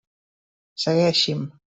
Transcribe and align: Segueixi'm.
Segueixi'm. 0.85 1.45